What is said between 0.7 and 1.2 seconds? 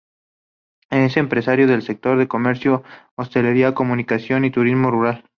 Es